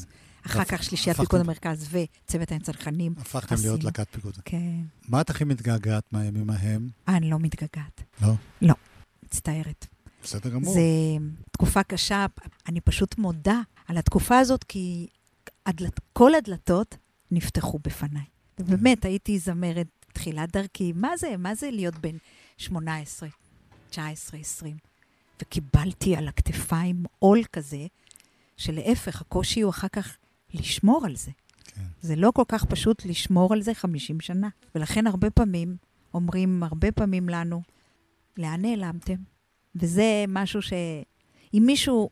אחר 0.46 0.64
כך 0.64 0.84
שלישיית 0.84 1.18
פיקוד 1.18 1.40
המרכז 1.40 1.90
וצוות 1.92 2.52
הצנחנים. 2.52 3.14
הפכתם 3.18 3.56
להיות. 3.62 3.84
להקת 3.84 4.08
פיקוד. 4.12 4.38
כן. 4.46 4.82
מה 5.08 5.22
את 5.22 5.30
הכי 5.30 5.44
מתגעגעת 5.44 6.04
מהימים 6.12 6.50
ההם? 6.50 6.90
אה, 7.10 7.18
אני 7.18 7.30
לא 7.30 7.40
מתגעגעת. 7.40 8.04
לא? 8.62 8.74
מצטערת. 9.24 9.86
בסדר 10.24 10.50
גמור. 10.50 10.74
זו 10.74 10.80
תקופה 11.52 11.84
קשה, 11.84 12.26
אני 12.70 12.82
פשוט 12.82 13.18
מודה 13.18 13.60
על 13.88 13.98
התקופה 13.98 14.40
הזאת, 14.40 14.64
כי 14.64 15.08
הדלת, 15.66 16.00
כל 16.14 16.36
הדלתות 16.36 16.98
נפתחו 17.32 17.80
בפניי. 17.84 18.26
ובאמת, 18.60 19.06
הייתי 19.06 19.40
זמרת 19.40 19.88
תחילת 20.14 20.52
דרכי. 20.52 20.94
מה 20.96 21.18
זה? 21.18 21.38
מה 21.38 21.56
זה 21.56 21.72
להיות 21.72 21.96
בן 21.96 22.18
18, 22.58 23.30
19, 23.90 24.40
20? 24.40 24.78
וקיבלתי 25.42 26.16
על 26.16 26.28
הכתפיים 26.28 27.04
עול 27.20 27.44
כזה, 27.54 27.86
שלהפך, 28.58 29.22
הקושי 29.22 29.62
הוא 29.62 29.70
אחר 29.70 29.88
כך 29.88 30.18
לשמור 30.56 31.06
על 31.06 31.16
זה. 31.16 31.32
כן. 31.66 31.82
זה 32.02 32.16
לא 32.16 32.32
כל 32.32 32.44
כך 32.48 32.66
פשוט 32.66 33.06
לשמור 33.06 33.54
על 33.54 33.62
זה 33.62 33.74
50 33.74 34.20
שנה. 34.20 34.50
ולכן 34.76 35.08
הרבה 35.08 35.30
פעמים 35.30 35.78
אומרים, 36.14 36.64
הרבה 36.64 36.92
פעמים 36.92 37.30
לנו, 37.30 37.62
לאן 38.38 38.62
נעלמתם? 38.62 39.16
וזה 39.76 40.26
משהו 40.28 40.62
ש... 40.62 40.74
אם 41.54 41.64
מישהו 41.66 42.10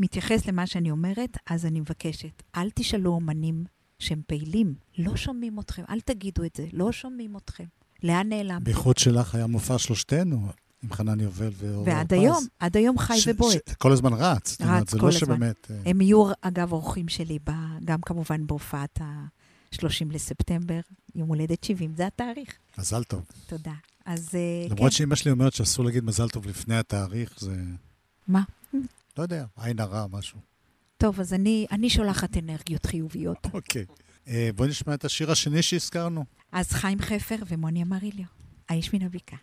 מתייחס 0.00 0.46
למה 0.46 0.66
שאני 0.66 0.90
אומרת, 0.90 1.36
אז 1.46 1.66
אני 1.66 1.80
מבקשת, 1.80 2.42
אל 2.56 2.70
תשאלו 2.70 3.10
אומנים 3.10 3.64
שהם 3.98 4.22
פעילים. 4.26 4.74
לא 4.98 5.16
שומעים 5.16 5.60
אתכם, 5.60 5.82
אל 5.90 6.00
תגידו 6.00 6.44
את 6.44 6.56
זה, 6.56 6.66
לא 6.72 6.92
שומעים 6.92 7.36
אתכם. 7.36 7.64
לאן 8.02 8.28
נעלם? 8.28 8.64
בייחוד 8.64 8.98
שלך 8.98 9.34
היה 9.34 9.46
מופע 9.46 9.78
שלושתנו, 9.78 10.48
עם 10.82 10.92
חנן 10.92 11.20
יובל 11.20 11.50
ואור 11.56 11.84
ועד 11.86 12.12
הרפז. 12.12 12.12
היום, 12.24 12.44
עד 12.58 12.76
היום 12.76 12.98
חי 12.98 13.18
ש- 13.20 13.28
ובועט. 13.28 13.68
ש- 13.70 13.74
כל 13.78 13.92
הזמן 13.92 14.12
רץ. 14.12 14.50
זאת 14.50 14.60
אומרת, 14.62 14.82
רץ 14.82 14.90
זה 14.90 14.98
כל 14.98 15.06
לא 15.06 15.10
הזמן. 15.10 15.36
שבאמת... 15.36 15.70
אה, 15.70 15.90
הם 15.90 16.00
יהיו, 16.00 16.30
אגב, 16.40 16.72
אורחים 16.72 17.08
שלי, 17.08 17.38
ב, 17.44 17.50
גם 17.84 18.00
כמובן 18.00 18.46
בהופעת 18.46 19.00
ה-30 19.00 19.84
לספטמבר, 20.10 20.80
יום 21.14 21.28
הולדת 21.28 21.64
70, 21.64 21.94
זה 21.96 22.06
התאריך. 22.06 22.50
מזל 22.78 23.04
טוב. 23.04 23.22
תודה. 23.46 23.72
אז 24.04 24.28
אה, 24.34 24.68
כן, 24.68 24.74
למרות 24.74 24.92
שאימא 24.92 25.14
שלי 25.14 25.30
אומרת 25.30 25.52
שאסור 25.52 25.84
להגיד 25.84 26.04
מזל 26.04 26.28
טוב 26.28 26.46
לפני 26.46 26.76
התאריך, 26.78 27.34
זה... 27.40 27.56
מה? 28.28 28.42
לא 29.18 29.22
יודע, 29.22 29.44
עין 29.56 29.80
הרע, 29.80 30.06
משהו. 30.12 30.38
טוב, 30.98 31.20
אז 31.20 31.34
אני, 31.34 31.66
אני 31.70 31.90
שולחת 31.90 32.36
אנרגיות 32.36 32.86
חיוביות. 32.86 33.46
אוקיי. 33.52 33.84
אה, 34.28 34.50
בואי 34.56 34.68
נשמע 34.68 34.94
את 34.94 35.04
השיר 35.04 35.30
השני 35.32 35.62
שהזכרנו. 35.62 36.24
אז 36.52 36.70
חיים 36.72 36.98
חפר 37.00 37.36
ומוני 37.48 37.82
אמריליו, 37.82 38.26
האיש 38.68 38.94
מן 38.94 39.02
הבקעה. 39.02 39.38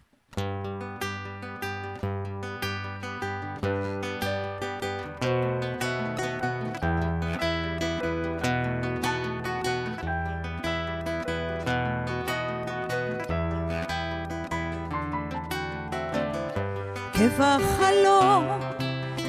כבחלום 17.20 18.48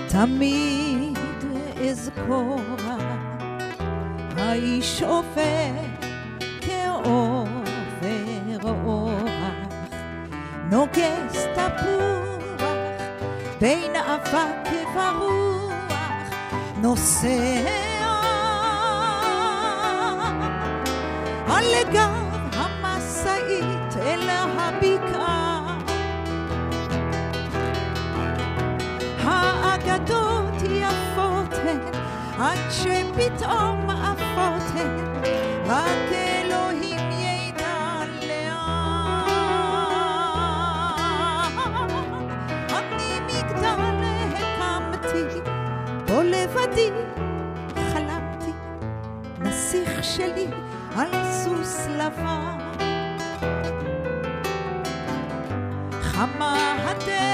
תמיד 0.09 1.19
אזכורה, 1.91 2.97
האיש 4.37 5.03
עובר 5.03 5.75
כעובר 6.61 8.01
אורח, 8.63 9.31
נוגס 10.71 11.47
תפוח 11.55 12.63
בין 13.61 13.97
אבק 13.97 14.71
ורוח, 14.95 15.73
נוסע 16.77 17.69
על 21.47 21.65
גב 21.93 22.20
עד 32.41 32.59
שפתאום 32.71 33.91
עפות 33.91 34.77
הן, 34.77 34.97
רק 35.67 36.13
אלוהים 36.13 37.11
ידע 37.11 38.03
לאן. 38.29 39.11
אני 42.71 43.21
מגדל 43.27 44.05
הקמתי, 44.35 45.41
בו 46.07 46.23
לבדי 46.23 46.91
חלמתי, 47.93 48.53
נסיך 49.41 50.05
שלי 50.05 50.47
על 50.97 51.09
סוס 51.33 51.87
לבן. 51.87 52.59
חמה 56.03 56.73
הדרך 56.85 57.30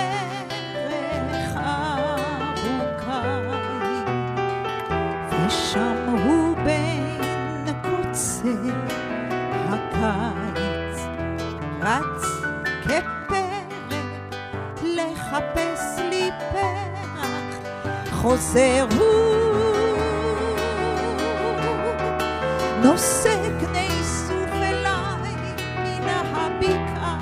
חוזר 18.36 18.86
הוא, 18.98 19.98
נושא 22.82 23.48
קני 23.60 23.88
סוף 24.02 24.52
אליי 24.52 25.34
מן 25.78 26.08
הבקעה. 26.08 27.16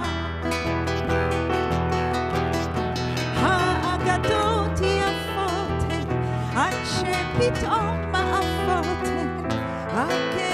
האגדות 3.36 4.80
יפות 4.80 5.90
הן, 5.90 6.08
עד 6.56 6.74
שפתאום 6.84 8.14
עפות 8.14 9.08
הן, 9.08 10.53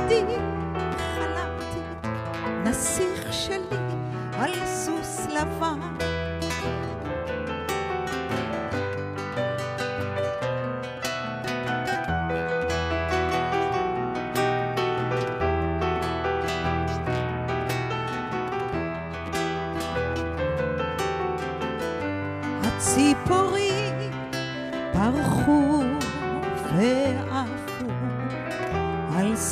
לבדי 0.00 0.36
חלמתי, 1.14 2.08
נסיך 2.64 3.32
שלי 3.32 3.76
על 4.32 4.66
סוס 4.66 5.26
לבן. 5.26 5.89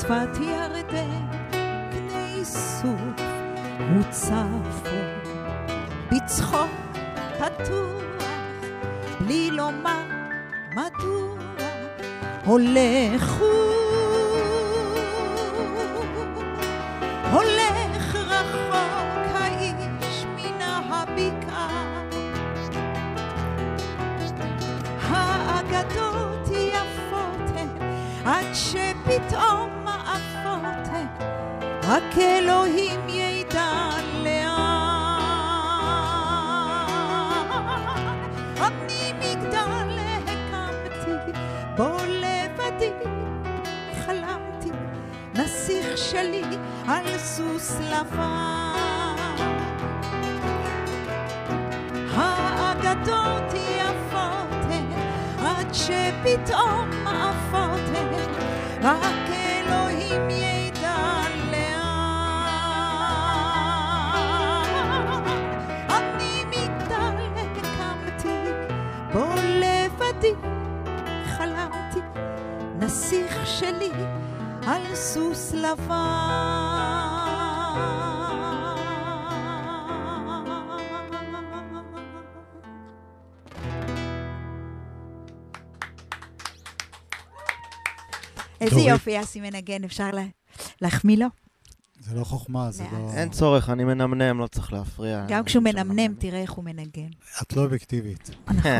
שפת 0.08 0.40
ירדן 0.40 1.26
קני 1.90 2.44
סוף 2.44 3.20
הוצפו 3.96 4.90
בצחוק 6.12 6.70
פתוח 7.38 8.24
בלי 9.20 9.50
לומר 9.50 10.02
מדוע 10.70 11.36
הולך 12.44 13.32
הוא 13.32 13.78
רק 31.88 32.18
אלוהים 32.18 33.08
ידע 33.08 33.88
לאן. 34.24 34.48
אני 38.60 39.12
מגדל 39.12 39.98
הקמתי, 40.26 41.32
בו 41.76 41.96
לבדי 42.08 42.90
חלמתי, 44.06 44.70
נסיך 45.34 45.98
שלי 45.98 46.42
על 46.88 47.18
סוס 47.18 47.76
לבן. 47.80 48.74
האגדות 52.14 53.54
יפות 53.54 54.64
הן, 54.70 54.92
עד 55.46 55.74
שפתאום 55.74 56.90
עפות 57.06 57.80
הן, 57.94 58.08
רק 58.82 59.30
אלוהים 59.30 60.30
ידע 60.30 60.77
שלי 73.58 73.90
על 74.66 74.94
סוס 74.94 75.52
לבן. 75.54 76.98
איזה. 88.60 88.80
יופי 88.80 89.20
אסי 89.20 89.40
מנגן, 89.40 89.84
אפשר 89.84 90.10
לה- 90.10 90.24
להחמיא 90.80 91.16
לו? 91.16 91.26
זה 92.00 92.14
לא 92.14 92.24
חוכמה, 92.24 92.70
זה. 92.70 92.84
לא... 92.92 93.10
אין 93.14 93.30
צורך, 93.30 93.70
אני 93.70 93.84
מנמנם, 93.84 94.38
לא 94.40 94.46
צריך 94.46 94.72
להפריע. 94.72 95.24
גם 95.28 95.44
כשהוא 95.44 95.62
מנמנם, 95.62 96.14
תראה 96.18 96.40
איך 96.42 96.50
הוא 96.50 96.64
מנגן. 96.64 97.08
את 97.42 97.52
לא 97.56 97.62
אובייקטיבית. 97.64 98.30
נכון, 98.48 98.70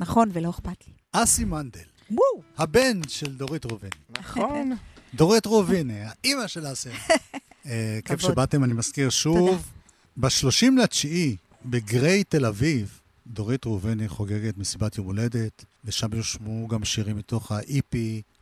נכון, 0.00 0.28
ולא 0.32 0.50
אכפת 0.50 0.86
לי. 0.86 0.92
אסי 1.12 1.44
מנדל, 1.44 1.80
וואו! 2.10 2.42
הבן 2.58 3.00
של 3.08 3.34
דורית 3.34 3.66
ראובני. 3.66 3.90
נכון. 4.18 4.72
דורית 5.14 5.46
ראובני, 5.46 6.00
האימא 6.00 6.46
של 6.46 6.72
אסי. 6.72 6.88
אה, 7.66 7.98
כיף. 8.04 8.20
שבאתם, 8.20 8.64
אני 8.64 8.72
מזכיר 8.72 9.10
שוב. 9.10 9.72
ב-30 10.16 10.82
לתשיעי, 10.82 11.36
בגריי 11.64 12.24
תל 12.24 12.46
אביב, 12.46 13.00
דורית 13.26 13.66
ראובני 13.66 14.08
חוגגת 14.08 14.58
מסיבת 14.58 14.98
יום 14.98 15.06
הולדת, 15.06 15.64
ושם 15.84 16.14
יושמו 16.14 16.68
גם 16.68 16.84
שירים 16.84 17.16
מתוך 17.16 17.52
ה-EP 17.52 17.96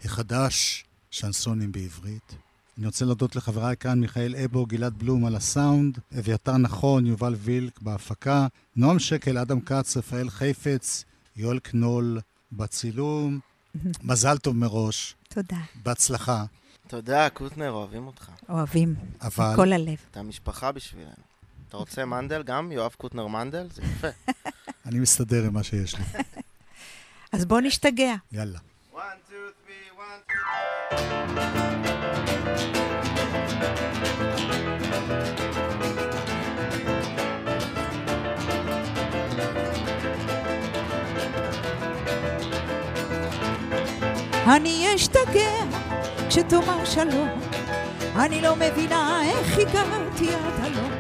החדש, 0.05 0.85
שנסונים 1.11 1.73
בעברית. 1.73 2.35
אני 2.79 2.87
רוצה 2.87 3.05
להודות 3.05 3.37
לחבריי 3.37 3.77
כאן, 3.77 4.01
מיכאל 4.01 4.35
אבו, 4.45 4.67
גלעד 4.67 4.99
בלום 4.99 5.25
על 5.25 5.37
הסאונד, 5.37 5.99
אביתר 6.19 6.57
נכון, 6.57 7.07
יובל 7.07 7.35
וילק 7.39 7.81
בהפקה, 7.81 8.47
נועם 8.77 8.99
שקל, 8.99 9.39
אדם 9.39 9.61
כץ, 9.61 9.97
רפאל 9.97 10.31
חיפץ, 10.31 11.05
יואל 11.37 11.59
קנול 11.59 12.21
בצילום. 12.53 13.41
מזל 14.03 14.39
טוב 14.39 14.57
מראש, 14.57 15.15
תודה. 15.29 15.57
בהצלחה. 15.83 16.45
תודה, 16.89 17.29
קוטנר, 17.31 17.71
אוהבים 17.71 18.07
אותך. 18.07 18.31
אוהבים. 18.49 18.95
אבל 19.23 19.53
מכל 19.53 19.73
הלב. 19.73 19.97
אתה 20.11 20.23
משפחה 20.23 20.73
בשבילנו. 20.73 21.11
אתה 21.69 21.77
רוצה 21.77 22.05
מנדל 22.05 22.43
גם? 22.43 22.73
יואב 22.73 22.95
קוטנר 22.99 23.27
מנדל? 23.27 23.69
זה 23.75 23.83
יפה. 23.83 24.09
אני 24.87 24.99
מסתדר 24.99 25.45
עם 25.45 25.55
מה 25.55 25.63
שיש 25.63 25.95
לי. 25.95 26.05
אז 27.33 27.45
בוא 27.45 27.61
נשתגע. 27.61 28.15
יאללה. 28.33 28.59
One, 28.95 28.99
two, 29.29 29.33
three, 29.67 29.99
one, 29.99 30.33
two, 30.33 30.37
אני 44.47 44.95
אשתגע 44.95 45.65
כשתאמר 46.29 46.85
שלום. 46.85 47.29
אני 48.17 48.41
לא 48.41 48.57
מבינה 48.57 49.23
איך 49.23 49.59
הגעתי 49.59 50.29
עד 50.35 50.65
הלום. 50.65 50.91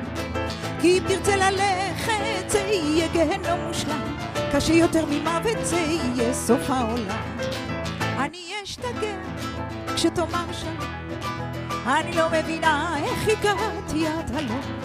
כי 0.80 0.98
אם 0.98 1.02
תרצה 1.08 1.36
ללכת 1.36 2.48
זה 2.50 2.58
יהיה 2.58 3.08
גיהנום 3.08 3.60
מושלם. 3.66 4.16
קשה 4.52 4.72
יותר 4.72 5.04
ממוות 5.06 5.56
זה 5.62 5.76
יהיה 5.76 6.34
סוף 6.34 6.70
העולם. 6.70 7.38
אני 8.18 8.52
אשתגע 8.64 9.16
כשתאמר 9.94 10.52
שלום. 10.52 10.90
אני 11.86 12.12
לא 12.12 12.26
מבינה 12.32 12.96
איך 13.04 13.28
הגעתי 13.28 14.06
עד 14.06 14.36
הלום. 14.36 14.80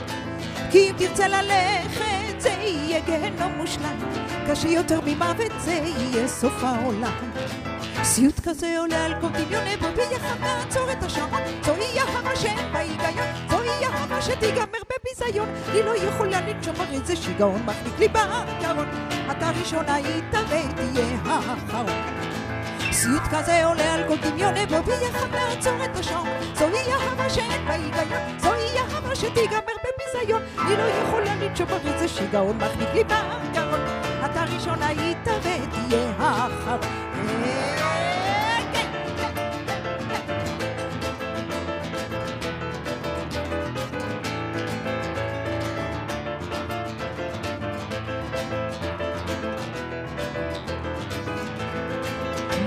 כי 0.72 0.90
אם 0.90 0.96
תרצה 0.98 1.28
ללכת 1.28 2.40
זה 2.40 2.50
יהיה 2.50 3.00
גיהנום 3.00 3.52
מושלם. 3.58 3.98
קשה 4.50 4.68
יותר 4.68 5.00
ממוות 5.06 5.52
זה 5.60 5.72
יהיה 5.72 6.28
סוף 6.28 6.64
העולם. 6.64 7.31
סיוט 8.14 8.40
כזה 8.40 8.80
עולה 8.80 9.06
על 9.06 9.14
כל 9.22 9.28
דמיוני 9.28 9.78
בו 9.78 9.88
ביחד 9.96 10.36
נעצור 10.42 10.92
את 10.92 11.04
השעון 11.04 11.42
זוהי 11.66 12.00
אהבה 12.00 12.36
שאין 12.36 12.74
בה 12.74 12.80
היגיון 12.80 13.28
זוהי 13.50 13.86
אהבה 13.86 14.22
שתיגמר 14.22 14.82
בביזיון. 14.90 15.50
היא 15.74 15.84
לא 15.84 15.96
יכולה 15.96 16.42
לנשום 16.42 16.76
הרי 16.80 17.00
זה 17.04 17.16
שיגעון 17.16 17.62
מחליק 17.66 18.00
לי 18.00 18.08
בגרון 18.08 18.88
אתה 19.32 19.52
ראשון 19.60 19.86
היית 19.88 20.34
ותהיה 20.46 21.06
האחרון. 21.26 21.86
סיוט 22.92 23.22
כזה 23.32 23.66
עולה 23.66 23.94
על 23.94 24.04
כל 24.08 24.30
דמיוני 24.30 24.66
בו 24.66 24.84
ביחד 24.84 25.28
נעצור 25.32 25.84
את 25.84 25.96
השעון 25.96 26.30
זוהי 26.56 26.94
אהבה 26.94 27.30
שאין 27.30 27.66
בה 27.66 27.74
היגיון 27.74 28.40
זוהי 28.40 28.78
אהבה 28.78 29.16
שתיגמר 29.16 29.76
בביזיון. 29.84 30.42
היא 30.68 30.78
לא 30.78 30.84
יכולה 30.84 31.36
לנשום 31.36 31.68
הרי 31.70 32.00
זה 32.00 32.08
שיגעון 32.08 32.58
מחליק 32.58 32.90
לי 32.94 33.04
בגרון 33.04 33.80
אתה 34.26 34.44
ראשון 34.54 34.84
היית 34.84 35.28
ותהיה 35.28 36.12
האחרון 36.20 37.01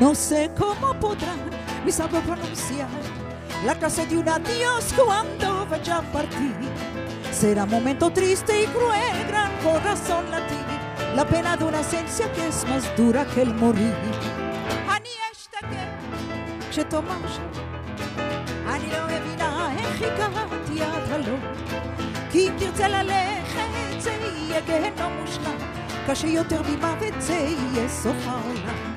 No 0.04 0.16
sé 0.16 0.50
cómo 0.58 0.94
podrán 0.94 1.40
mis 1.86 1.96
saber 1.96 2.22
pronunciar 2.24 2.88
la 3.66 3.76
clase 3.76 4.06
de 4.06 4.18
un 4.18 4.30
adiós 4.30 4.94
cuando 4.96 5.66
vaya 5.70 5.98
a 5.98 6.02
partir. 6.02 6.56
Será 7.32 7.66
momento 7.66 8.10
triste 8.10 8.64
y 8.64 8.68
cruel, 8.68 9.28
gran 9.28 9.52
corazón 9.64 10.30
latir, 10.32 10.66
la 11.16 11.26
pena 11.26 11.58
de 11.58 11.66
una 11.66 11.82
esencia 11.82 12.32
que 12.32 12.48
es 12.48 12.66
más 12.70 12.84
dura 12.98 13.26
que 13.26 13.42
el 13.42 13.54
morir. 13.54 13.96
אני 14.90 15.10
אשתגע 15.32 15.86
כשתאמר 16.70 17.28
שלום, 17.28 17.66
אני 18.68 18.88
לא 18.92 19.06
מבינה 19.06 19.70
איך 19.78 20.02
הגעתי 20.02 20.82
עד 20.82 21.12
הלום, 21.12 21.40
כי 22.32 22.48
אם 22.48 22.54
תרצה 22.60 22.88
ללכת 22.88 24.00
זה 24.00 24.12
יהיה 24.12 24.62
גיהנום 24.62 25.14
מושלם, 25.22 25.58
קשה 26.08 26.28
יותר 26.28 26.62
ממוות 26.62 27.22
זה 27.22 27.34
יהיה 27.34 27.90
סוף 27.90 28.28
העולם. 28.28 28.93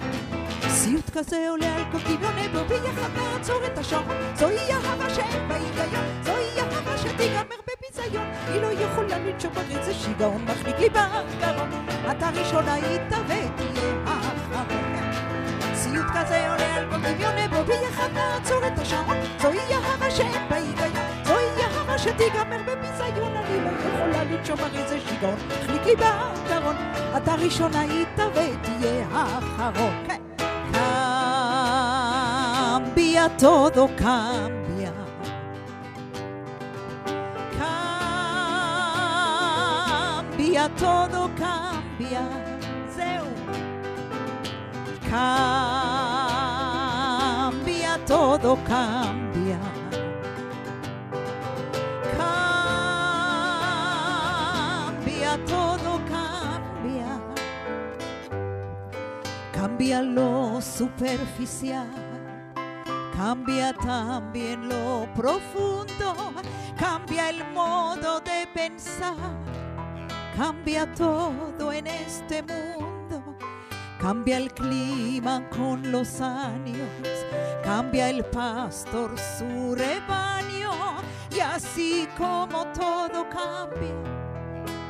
סיוט 0.88 1.10
כזה 1.10 1.50
עולה 1.50 1.76
על 1.76 1.84
כל 1.92 1.98
דמיוני 1.98 2.48
בו 2.48 2.60
ביחד 2.68 3.10
נעצור 3.16 3.66
את 3.66 3.78
השעון 3.78 4.16
זוהי 4.36 4.72
אהבה 4.72 5.10
שאין 5.10 5.48
בה 5.48 5.56
היגיון 5.56 6.06
זוהי 6.24 6.60
אהבה 6.60 6.98
שתיגמר 6.98 7.56
בביזיון. 7.68 8.26
היא 8.48 8.62
לא 8.62 8.68
יכולה 8.68 9.20
לנשום 9.20 9.52
הרי 9.56 9.84
זה 9.84 9.94
שיגעון 9.94 10.46
מחליק 10.46 10.80
לי 10.80 10.90
בגרון 10.90 11.70
אתה 12.12 12.30
ראשון 12.30 12.68
היית 12.68 13.02
ותהיה 13.26 13.94
האחרון 14.06 14.94
סיוט 15.74 16.06
כזה 16.16 16.52
עולה 16.52 16.76
על 16.76 16.86
כל 16.92 16.98
דמיוני 16.98 17.48
בו 17.48 17.64
ביחד 17.64 18.10
נעצור 18.14 18.68
את 18.68 18.80
השעון 18.80 19.18
זוהי 19.42 19.74
אהבה 19.74 20.12
שאין 20.12 20.50
בה 20.50 20.56
היגיון 20.56 21.24
זוהי 21.26 21.64
אהבה 21.64 21.98
שתיגמר 21.98 22.62
בביזיון. 22.68 23.36
אני 23.36 23.64
לא 23.64 23.70
יכולה 23.70 24.24
לנשום 24.24 24.60
הרי 24.60 24.88
זה 24.88 25.00
שיגעון 25.08 25.40
מחליק 25.48 25.86
לי 25.86 25.96
בגרון 25.96 26.76
אתה 27.18 27.36
ראשון 27.36 27.74
היית 27.74 28.20
ותהיה 28.34 29.08
האחרון 29.12 30.27
Cambia, 33.18 33.36
todo 33.40 33.90
cambia. 33.98 34.94
Cambia, 40.38 40.70
todo 40.78 41.30
cambia. 41.36 42.30
Cambia, 47.50 47.98
todo 48.06 48.56
cambia. 48.68 49.60
Cambia, 55.18 55.38
todo 55.48 56.00
cambia. 56.08 57.12
Cambia 59.52 60.02
lo 60.04 60.62
superficial, 60.62 62.07
cambia 63.18 63.74
también 63.74 64.70
lo 64.70 65.08
profundo, 65.16 66.14
cambia 66.78 67.32
el 67.32 67.44
modo 67.52 68.20
de 68.20 68.48
pensar, 68.54 69.16
cambia 70.38 70.86
todo 70.94 71.74
en 71.74 71.88
este 71.88 72.44
mundo, 72.44 73.36
cambia 74.00 74.38
el 74.38 74.54
clima 74.54 75.50
con 75.50 75.92
los 75.92 76.22
años, 76.22 76.88
cambia 77.64 78.12
el 78.12 78.24
pastor 78.24 79.16
su 79.18 79.74
rebaño, 79.74 80.72
y 81.36 81.40
así 81.40 82.08
como 82.16 82.68
todo 82.68 83.28
cambia, 83.30 83.96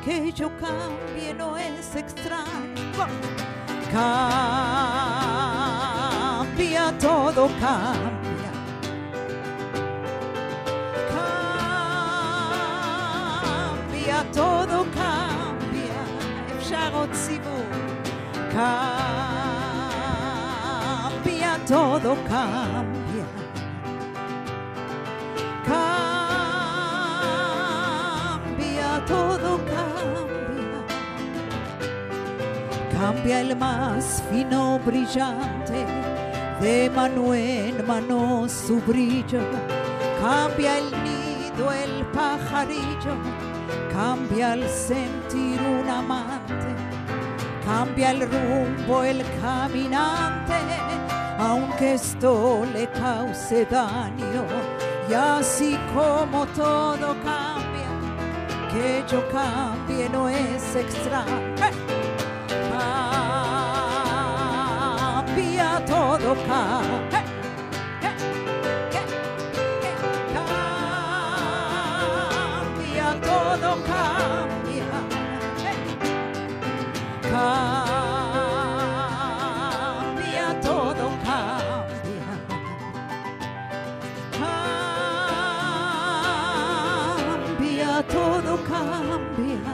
que 0.04 0.30
yo 0.32 0.50
cambie 0.58 1.32
no 1.32 1.56
es 1.56 1.96
extraño. 1.96 2.92
Cambia, 3.90 5.57
todo 6.99 7.49
cambia. 7.59 8.51
Cambia, 13.33 14.19
todo 14.33 14.85
cambia. 14.95 16.01
אפשר 16.57 16.89
עוד 16.93 17.13
סיבוב. 17.13 17.65
Cambia, 21.43 21.51
todo 21.67 22.11
cambia. 22.29 23.27
Cambia, 28.43 28.91
todo 29.07 29.51
cambia. 29.73 30.79
Cambia 32.97 33.37
el 33.41 33.51
más 33.55 34.05
fino 34.29 34.61
brillante, 34.85 35.79
de 36.60 36.90
mano 36.90 37.34
en 37.34 37.86
mano 37.86 38.46
su 38.48 38.80
brillo. 38.80 39.40
Cambia 40.20 40.78
el 40.78 40.90
nido, 41.04 41.72
el 41.72 42.04
pajarillo, 42.06 43.14
cambia 43.92 44.54
el 44.54 44.68
sentir 44.68 45.60
un 45.60 45.88
amante. 45.88 46.54
Cambia 47.64 48.10
el 48.10 48.22
rumbo, 48.22 49.02
el 49.04 49.22
caminante, 49.40 50.54
aunque 51.38 51.94
esto 51.94 52.64
le 52.72 52.88
cause 52.88 53.66
daño. 53.66 54.44
Y 55.08 55.14
así 55.14 55.78
como 55.94 56.46
todo 56.46 57.14
cambia, 57.24 57.90
que 58.72 59.04
yo 59.10 59.22
cambie 59.30 60.08
no 60.08 60.28
es 60.28 60.74
extraño. 60.74 61.48
Todo 65.58 66.34
cambia. 66.46 67.24
Cambia, 71.78 73.08
todo 73.20 73.70
cambia. 73.90 74.90
Cambia, 79.58 80.46
todo 80.62 81.06
cambia. 81.24 82.28
Cambia, 86.68 88.02
todo 88.08 88.52
cambia. 88.68 89.72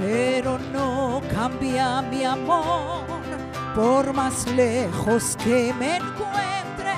Pero 0.00 0.52
no 0.72 1.22
cambia 1.32 2.02
mi 2.10 2.24
amor, 2.24 2.81
por 3.74 4.12
más 4.12 4.46
lejos 4.48 5.36
que 5.42 5.72
me 5.74 5.96
encuentre, 5.96 6.94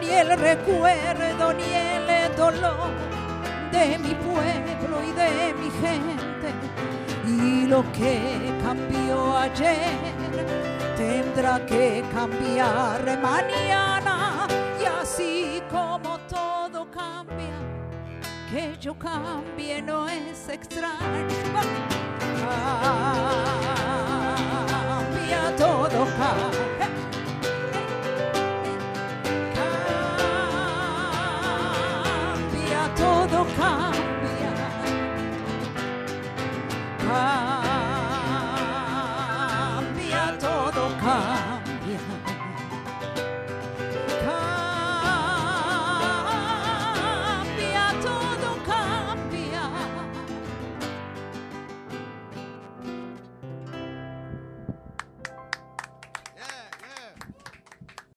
ni 0.00 0.08
el 0.10 0.38
recuerdo 0.38 1.52
ni 1.52 1.64
el 1.64 2.36
dolor 2.36 2.90
de 3.70 3.98
mi 3.98 4.14
pueblo 4.14 5.02
y 5.02 5.12
de 5.12 5.54
mi 5.54 5.70
gente. 5.70 6.52
Y 7.26 7.66
lo 7.66 7.82
que 7.92 8.52
cambió 8.62 9.36
ayer 9.36 9.98
tendrá 10.96 11.64
que 11.66 12.04
cambiar 12.12 13.20
mañana. 13.20 14.46
Y 14.80 14.84
así 14.84 15.62
como 15.70 16.18
todo 16.20 16.90
cambia, 16.90 17.58
que 18.50 18.76
yo 18.80 18.94
cambie 18.98 19.82
no 19.82 20.08
es 20.08 20.48
extraño. 20.48 20.94
tocar. 25.94 26.83